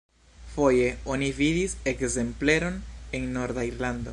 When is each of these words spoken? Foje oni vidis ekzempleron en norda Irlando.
Foje 0.53 0.87
oni 1.15 1.27
vidis 1.41 1.75
ekzempleron 1.93 2.81
en 3.19 3.31
norda 3.37 3.65
Irlando. 3.73 4.09